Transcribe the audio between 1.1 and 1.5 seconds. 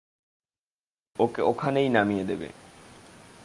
ওকে